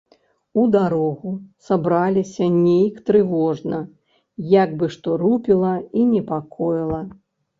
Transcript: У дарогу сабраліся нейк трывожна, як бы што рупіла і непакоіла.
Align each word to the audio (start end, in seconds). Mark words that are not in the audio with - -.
У 0.59 0.61
дарогу 0.75 1.33
сабраліся 1.65 2.47
нейк 2.53 2.95
трывожна, 3.09 3.79
як 4.57 4.69
бы 4.79 4.85
што 4.95 5.09
рупіла 5.25 5.73
і 6.01 6.07
непакоіла. 6.17 6.99